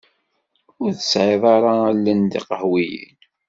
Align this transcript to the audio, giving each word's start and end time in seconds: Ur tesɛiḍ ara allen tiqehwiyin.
Ur 0.81 0.89
tesɛiḍ 0.93 1.43
ara 1.55 1.71
allen 1.89 2.21
tiqehwiyin. 2.31 3.17